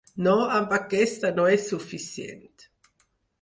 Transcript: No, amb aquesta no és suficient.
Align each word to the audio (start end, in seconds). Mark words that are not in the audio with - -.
No, 0.27 0.31
amb 0.59 0.71
aquesta 0.77 1.31
no 1.41 1.45
és 1.59 1.67
suficient. 1.75 2.51